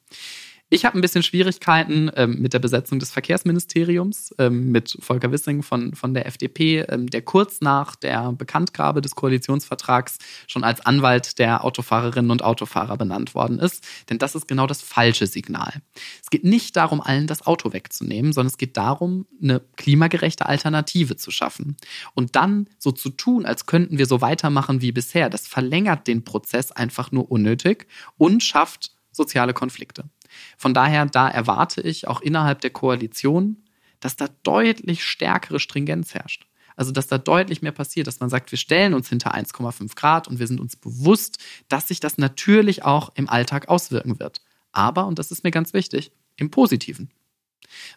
[0.73, 5.61] Ich habe ein bisschen Schwierigkeiten ähm, mit der Besetzung des Verkehrsministeriums, ähm, mit Volker Wissing
[5.61, 11.37] von, von der FDP, ähm, der kurz nach der Bekanntgabe des Koalitionsvertrags schon als Anwalt
[11.37, 13.85] der Autofahrerinnen und Autofahrer benannt worden ist.
[14.09, 15.73] Denn das ist genau das falsche Signal.
[16.23, 21.17] Es geht nicht darum, allen das Auto wegzunehmen, sondern es geht darum, eine klimagerechte Alternative
[21.17, 21.77] zu schaffen.
[22.15, 26.23] Und dann so zu tun, als könnten wir so weitermachen wie bisher, das verlängert den
[26.23, 27.85] Prozess einfach nur unnötig
[28.17, 30.05] und schafft soziale Konflikte.
[30.57, 33.57] Von daher, da erwarte ich auch innerhalb der Koalition,
[33.99, 36.47] dass da deutlich stärkere Stringenz herrscht.
[36.75, 40.27] Also, dass da deutlich mehr passiert, dass man sagt, wir stellen uns hinter 1,5 Grad
[40.27, 41.37] und wir sind uns bewusst,
[41.69, 44.41] dass sich das natürlich auch im Alltag auswirken wird.
[44.71, 47.11] Aber, und das ist mir ganz wichtig, im Positiven.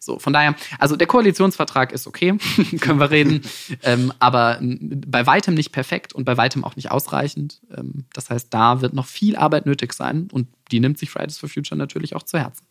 [0.01, 2.37] So, von daher, also der Koalitionsvertrag ist okay,
[2.81, 3.43] können wir reden,
[3.83, 7.61] ähm, aber bei weitem nicht perfekt und bei weitem auch nicht ausreichend.
[7.77, 11.39] Ähm, das heißt, da wird noch viel Arbeit nötig sein und die nimmt sich Fridays
[11.39, 12.67] for Future natürlich auch zu Herzen.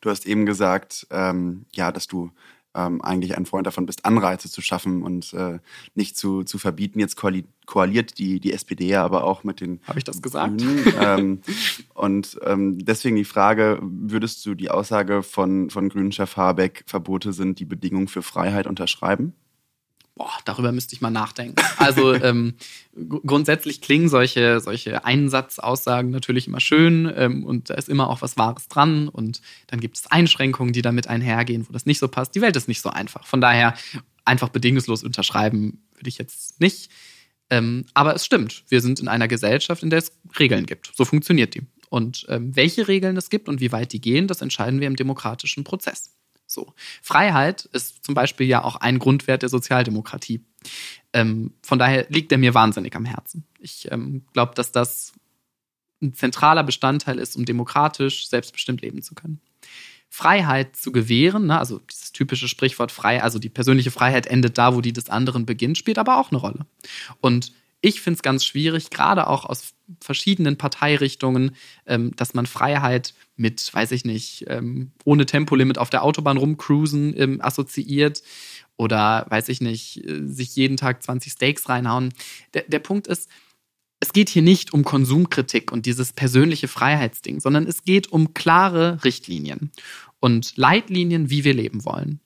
[0.00, 2.30] Du hast eben gesagt, ähm, ja, dass du
[2.74, 5.58] ähm, eigentlich ein Freund davon bist, Anreize zu schaffen und äh,
[5.94, 6.98] nicht zu, zu verbieten.
[6.98, 9.80] Jetzt koali koaliert die, die SPD ja aber auch mit den.
[9.84, 10.62] Habe ich das gesagt?
[11.00, 11.40] ähm,
[11.94, 17.58] und ähm, deswegen die Frage: Würdest du die Aussage von, von Grünchef Habeck, Verbote sind
[17.60, 19.34] die Bedingung für Freiheit unterschreiben?
[20.16, 21.56] Boah, darüber müsste ich mal nachdenken.
[21.76, 22.54] Also ähm,
[23.26, 28.36] grundsätzlich klingen solche, solche Einsatzaussagen natürlich immer schön ähm, und da ist immer auch was
[28.36, 32.34] Wahres dran und dann gibt es Einschränkungen, die damit einhergehen, wo das nicht so passt.
[32.36, 33.26] Die Welt ist nicht so einfach.
[33.26, 33.74] Von daher
[34.24, 36.90] einfach bedingungslos unterschreiben würde ich jetzt nicht.
[37.50, 40.92] Ähm, aber es stimmt, wir sind in einer Gesellschaft, in der es Regeln gibt.
[40.94, 41.62] So funktioniert die.
[41.90, 44.96] Und ähm, welche Regeln es gibt und wie weit die gehen, das entscheiden wir im
[44.96, 46.14] demokratischen Prozess.
[46.54, 46.72] So.
[47.02, 50.44] Freiheit ist zum Beispiel ja auch ein Grundwert der Sozialdemokratie.
[51.12, 53.44] Ähm, von daher liegt er mir wahnsinnig am Herzen.
[53.58, 55.12] Ich ähm, glaube, dass das
[56.02, 59.40] ein zentraler Bestandteil ist, um demokratisch selbstbestimmt leben zu können.
[60.08, 64.76] Freiheit zu gewähren, ne, also dieses typische Sprichwort frei, also die persönliche Freiheit endet da,
[64.76, 66.66] wo die des anderen beginnt, spielt aber auch eine Rolle.
[67.20, 73.12] Und ich finde es ganz schwierig, gerade auch aus verschiedenen Parteirichtungen, ähm, dass man Freiheit
[73.36, 78.22] mit, weiß ich nicht, ähm, ohne Tempolimit auf der Autobahn rumcruisen ähm, assoziiert
[78.76, 82.12] oder, weiß ich nicht, äh, sich jeden Tag 20 Steaks reinhauen.
[82.54, 83.28] Der, der Punkt ist,
[84.00, 89.02] es geht hier nicht um Konsumkritik und dieses persönliche Freiheitsding, sondern es geht um klare
[89.02, 89.72] Richtlinien
[90.20, 92.20] und Leitlinien, wie wir leben wollen.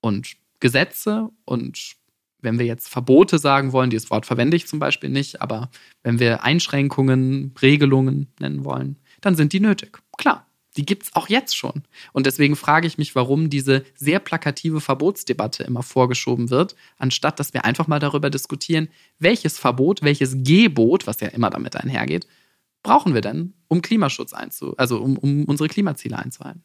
[0.00, 1.96] Und Gesetze und
[2.40, 5.70] wenn wir jetzt Verbote sagen wollen, dieses Wort verwende ich zum Beispiel nicht, aber
[6.02, 9.98] wenn wir Einschränkungen, Regelungen nennen wollen, dann sind die nötig.
[10.16, 11.84] Klar, die gibt es auch jetzt schon.
[12.12, 17.54] Und deswegen frage ich mich, warum diese sehr plakative Verbotsdebatte immer vorgeschoben wird, anstatt dass
[17.54, 22.26] wir einfach mal darüber diskutieren, welches Verbot, welches Gebot, was ja immer damit einhergeht,
[22.82, 26.62] brauchen wir denn, um Klimaschutz einzu, also um, um unsere Klimaziele einzuhalten?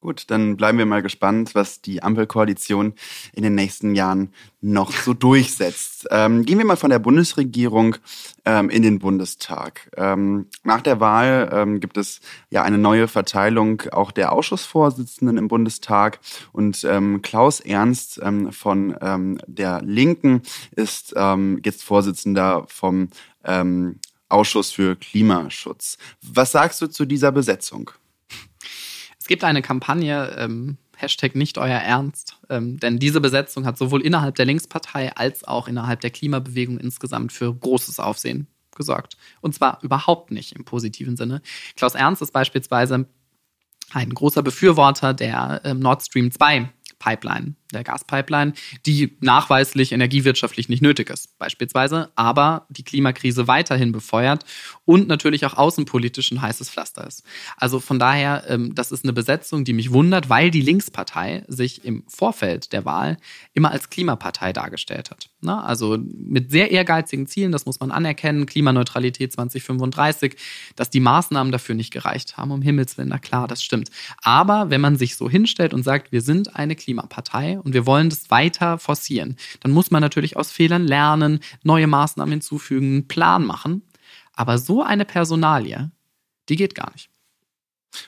[0.00, 2.94] Gut, dann bleiben wir mal gespannt, was die Ampelkoalition
[3.32, 6.06] in den nächsten Jahren noch so durchsetzt.
[6.12, 7.96] Ähm, gehen wir mal von der Bundesregierung
[8.44, 9.90] ähm, in den Bundestag.
[9.96, 15.48] Ähm, nach der Wahl ähm, gibt es ja eine neue Verteilung auch der Ausschussvorsitzenden im
[15.48, 16.20] Bundestag
[16.52, 18.96] und ähm, Klaus Ernst ähm, von
[19.46, 21.14] der Linken ist
[21.64, 23.08] jetzt Vorsitzender vom
[24.28, 25.98] Ausschuss für Klimaschutz.
[26.22, 27.90] Was sagst du zu dieser Besetzung?
[29.28, 34.00] Es gibt eine Kampagne, ähm, Hashtag nicht euer Ernst, ähm, denn diese Besetzung hat sowohl
[34.00, 39.18] innerhalb der Linkspartei als auch innerhalb der Klimabewegung insgesamt für großes Aufsehen gesorgt.
[39.42, 41.42] Und zwar überhaupt nicht im positiven Sinne.
[41.76, 43.06] Klaus Ernst ist beispielsweise
[43.92, 48.52] ein großer Befürworter der ähm, Nord Stream 2 Pipeline, der Gaspipeline,
[48.86, 54.44] die nachweislich energiewirtschaftlich nicht nötig ist, beispielsweise, aber die Klimakrise weiterhin befeuert
[54.84, 57.24] und natürlich auch außenpolitisch ein heißes Pflaster ist.
[57.56, 61.84] Also von daher, ähm, das ist eine Besetzung, die mich wundert, weil die Linkspartei sich
[61.84, 63.18] im Vorfeld der Wahl
[63.54, 65.30] immer als Klimapartei dargestellt hat.
[65.40, 65.62] Ne?
[65.62, 70.36] Also mit sehr ehrgeizigen Zielen, das muss man anerkennen, Klimaneutralität 2035,
[70.74, 73.90] dass die Maßnahmen dafür nicht gereicht haben, um Himmels Willen, na klar, das stimmt.
[74.22, 78.10] Aber wenn man sich so hinstellt und sagt, wir sind eine Klimapartei und wir wollen
[78.10, 83.44] das weiter forcieren, dann muss man natürlich aus Fehlern lernen, neue Maßnahmen hinzufügen, einen Plan
[83.44, 83.82] machen.
[84.32, 85.90] Aber so eine Personalie,
[86.48, 87.10] die geht gar nicht.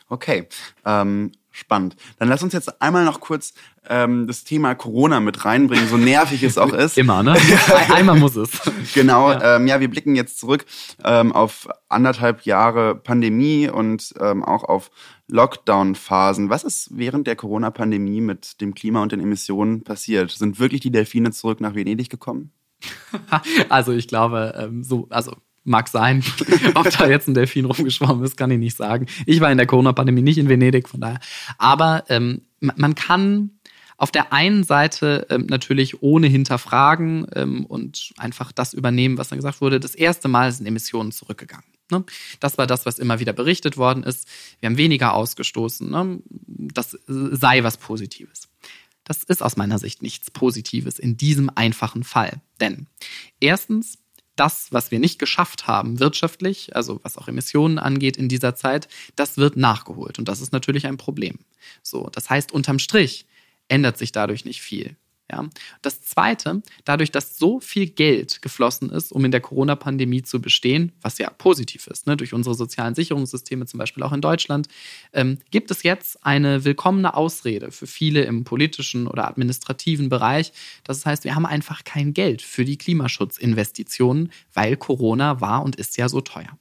[0.08, 0.48] Okay.
[0.84, 1.96] Ähm, spannend.
[2.18, 3.54] Dann lass uns jetzt einmal noch kurz
[3.88, 6.98] ähm, das Thema Corona mit reinbringen, so nervig es auch ist.
[6.98, 7.36] Immer, ne?
[7.92, 8.50] einmal muss es.
[8.94, 9.56] Genau, ja.
[9.56, 10.66] Ähm, ja, wir blicken jetzt zurück
[11.04, 14.90] ähm, auf anderthalb Jahre Pandemie und ähm, auch auf
[15.28, 16.50] Lockdown-Phasen.
[16.50, 20.30] Was ist während der Corona-Pandemie mit dem Klima und den Emissionen passiert?
[20.30, 22.52] Sind wirklich die Delfine zurück nach Venedig gekommen?
[23.68, 26.24] also ich glaube, ähm, so, also Mag sein.
[26.74, 29.06] Ob da jetzt ein Delfin rumgeschwommen ist, kann ich nicht sagen.
[29.26, 31.20] Ich war in der Corona-Pandemie nicht in Venedig, von daher.
[31.58, 33.50] Aber ähm, man kann
[34.00, 39.38] auf der einen Seite ähm, natürlich ohne hinterfragen ähm, und einfach das übernehmen, was dann
[39.38, 39.78] gesagt wurde.
[39.78, 41.66] Das erste Mal sind Emissionen zurückgegangen.
[41.90, 42.04] Ne?
[42.40, 44.26] Das war das, was immer wieder berichtet worden ist.
[44.60, 45.90] Wir haben weniger ausgestoßen.
[45.90, 46.20] Ne?
[46.46, 48.48] Das sei was Positives.
[49.04, 52.40] Das ist aus meiner Sicht nichts Positives in diesem einfachen Fall.
[52.60, 52.86] Denn
[53.38, 53.98] erstens
[54.40, 58.88] das, was wir nicht geschafft haben wirtschaftlich, also was auch Emissionen angeht in dieser Zeit,
[59.14, 60.18] das wird nachgeholt.
[60.18, 61.38] Und das ist natürlich ein Problem.
[61.82, 63.26] So, das heißt, unterm Strich
[63.68, 64.96] ändert sich dadurch nicht viel.
[65.30, 65.48] Ja.
[65.82, 70.92] Das Zweite, dadurch, dass so viel Geld geflossen ist, um in der Corona-Pandemie zu bestehen,
[71.02, 74.68] was ja positiv ist, ne, durch unsere sozialen Sicherungssysteme, zum Beispiel auch in Deutschland,
[75.12, 80.52] ähm, gibt es jetzt eine willkommene Ausrede für viele im politischen oder administrativen Bereich.
[80.84, 85.96] Das heißt, wir haben einfach kein Geld für die Klimaschutzinvestitionen, weil Corona war und ist
[85.96, 86.58] ja so teuer.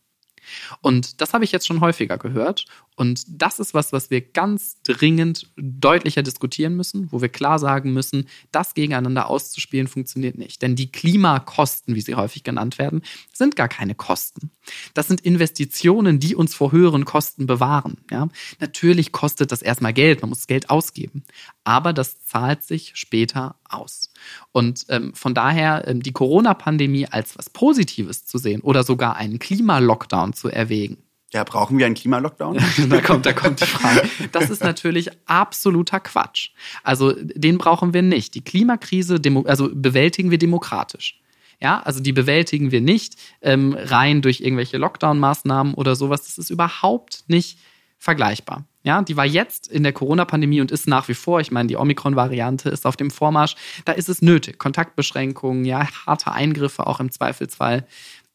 [0.81, 2.65] Und das habe ich jetzt schon häufiger gehört.
[2.95, 7.93] Und das ist was, was wir ganz dringend deutlicher diskutieren müssen, wo wir klar sagen
[7.93, 10.61] müssen, das gegeneinander auszuspielen funktioniert nicht.
[10.61, 14.51] Denn die Klimakosten, wie sie häufig genannt werden, sind gar keine Kosten.
[14.93, 17.97] Das sind Investitionen, die uns vor höheren Kosten bewahren.
[18.11, 18.27] Ja?
[18.59, 21.23] Natürlich kostet das erstmal Geld, man muss Geld ausgeben.
[21.63, 24.08] Aber das zahlt sich später aus.
[24.51, 29.39] Und ähm, von daher ähm, die Corona-Pandemie als was Positives zu sehen oder sogar einen
[29.39, 30.97] Klimalockdown zu erwägen.
[31.31, 32.57] Ja, brauchen wir einen Klimalockdown?
[32.89, 34.01] da kommt, da kommt die Frage.
[34.31, 36.49] Das ist natürlich absoluter Quatsch.
[36.83, 38.33] Also den brauchen wir nicht.
[38.33, 41.21] Die Klimakrise, also bewältigen wir demokratisch.
[41.61, 46.23] Ja, also die bewältigen wir nicht ähm, rein durch irgendwelche Lockdown-Maßnahmen oder sowas.
[46.23, 47.59] Das ist überhaupt nicht
[47.97, 48.65] vergleichbar.
[48.83, 51.75] Ja, die war jetzt in der Corona-Pandemie und ist nach wie vor, ich meine, die
[51.75, 57.11] Omikron-Variante ist auf dem Vormarsch, da ist es nötig, Kontaktbeschränkungen, ja, harte Eingriffe auch im
[57.11, 57.85] Zweifelsfall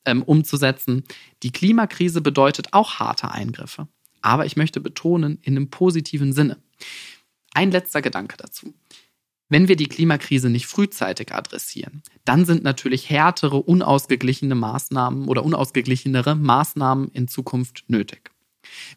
[0.05, 1.05] ähm, umzusetzen.
[1.43, 3.89] Die Klimakrise bedeutet auch harte Eingriffe.
[4.21, 6.63] Aber ich möchte betonen, in einem positiven Sinne.
[7.55, 8.75] Ein letzter Gedanke dazu.
[9.49, 16.35] Wenn wir die Klimakrise nicht frühzeitig adressieren, dann sind natürlich härtere, unausgeglichene Maßnahmen oder unausgeglichenere
[16.35, 18.34] Maßnahmen in Zukunft nötig.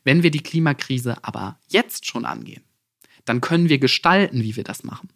[0.04, 2.64] Wenn wir die Klimakrise aber jetzt schon angehen,
[3.26, 5.10] dann können wir gestalten, wie wir das machen.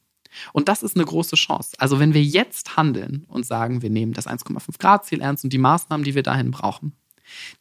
[0.54, 1.72] Und das ist eine große Chance.
[1.78, 5.52] Also wenn wir jetzt handeln und sagen, wir nehmen das 1,5 Grad Ziel ernst und
[5.52, 6.94] die Maßnahmen, die wir dahin brauchen,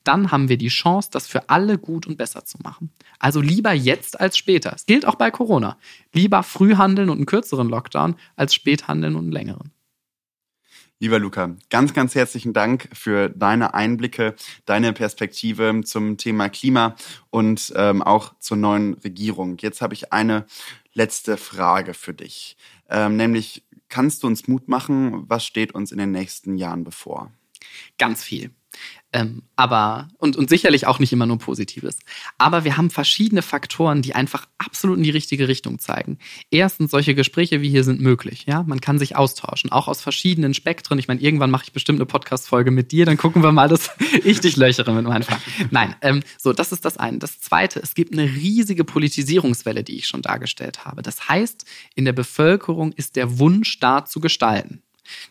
[0.04, 2.90] dann haben wir die Chance, das für alle gut und besser zu machen.
[3.18, 4.72] Also lieber jetzt als später.
[4.74, 5.78] Es gilt auch bei Corona.
[6.12, 9.70] Lieber früh handeln und einen kürzeren Lockdown als spät handeln und einen längeren.
[11.02, 14.34] Lieber Luca, ganz, ganz herzlichen Dank für deine Einblicke,
[14.66, 16.94] deine Perspektive zum Thema Klima
[17.30, 19.56] und ähm, auch zur neuen Regierung.
[19.60, 20.44] Jetzt habe ich eine
[20.92, 22.58] letzte Frage für dich,
[22.90, 27.32] ähm, nämlich kannst du uns Mut machen, was steht uns in den nächsten Jahren bevor?
[27.96, 28.50] Ganz viel.
[29.12, 31.98] Ähm, aber, und, und sicherlich auch nicht immer nur Positives.
[32.38, 36.18] Aber wir haben verschiedene Faktoren, die einfach absolut in die richtige Richtung zeigen.
[36.50, 38.44] Erstens, solche Gespräche wie hier sind möglich.
[38.46, 40.98] Ja, man kann sich austauschen, auch aus verschiedenen Spektren.
[41.00, 43.90] Ich meine, irgendwann mache ich bestimmt eine Podcast-Folge mit dir, dann gucken wir mal, dass
[44.24, 45.42] ich dich löchere mit meinen Fragen.
[45.70, 47.18] Nein, ähm, so, das ist das eine.
[47.18, 51.02] Das zweite, es gibt eine riesige Politisierungswelle, die ich schon dargestellt habe.
[51.02, 51.64] Das heißt,
[51.96, 54.82] in der Bevölkerung ist der Wunsch da zu gestalten.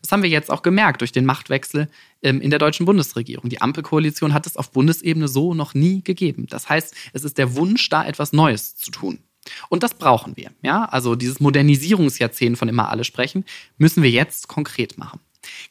[0.02, 1.90] Das haben wir jetzt auch gemerkt durch den Machtwechsel
[2.22, 3.50] ähm, in der deutschen Bundesregierung.
[3.50, 6.48] Die Ampelkoalition hat es auf Bundesebene so noch nie gegeben.
[6.50, 9.20] Das heißt, es ist der Wunsch, da etwas Neues zu tun.
[9.70, 10.52] Und das brauchen wir.
[10.62, 10.86] Ja?
[10.86, 13.46] Also dieses Modernisierungsjahrzehnt, von dem immer alle sprechen,
[13.78, 15.20] müssen wir jetzt konkret machen.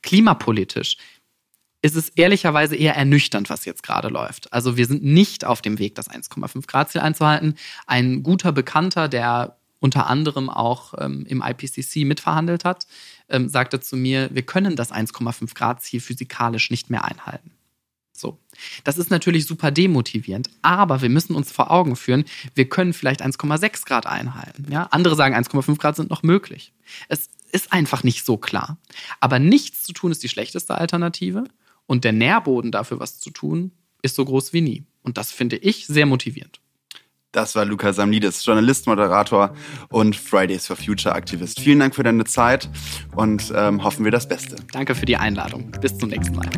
[0.02, 0.96] Klimapolitisch
[1.80, 4.52] ist es ehrlicherweise eher ernüchternd, was jetzt gerade läuft.
[4.52, 7.54] Also wir sind nicht auf dem Weg, das 1,5 Grad Ziel einzuhalten.
[7.86, 12.86] Ein guter Bekannter, der unter anderem auch ähm, im IPCC mitverhandelt hat,
[13.28, 17.52] ähm, sagte zu mir, wir können das 1,5 Grad Ziel physikalisch nicht mehr einhalten.
[18.12, 18.38] So.
[18.82, 23.22] Das ist natürlich super demotivierend, aber wir müssen uns vor Augen führen, wir können vielleicht
[23.22, 24.66] 1,6 Grad einhalten.
[24.70, 24.84] Ja?
[24.90, 26.72] Andere sagen, 1,5 Grad sind noch möglich.
[27.08, 28.78] Es ist einfach nicht so klar.
[29.20, 31.44] Aber nichts zu tun ist die schlechteste Alternative
[31.86, 34.84] und der Nährboden dafür, was zu tun, ist so groß wie nie.
[35.02, 36.60] Und das finde ich sehr motivierend.
[37.32, 39.52] Das war Luca Samlidis, Journalist, Moderator
[39.90, 41.60] und Fridays for Future Aktivist.
[41.60, 42.68] Vielen Dank für deine Zeit
[43.16, 44.56] und ähm, hoffen wir das Beste.
[44.72, 45.70] Danke für die Einladung.
[45.80, 46.48] Bis zum nächsten Mal.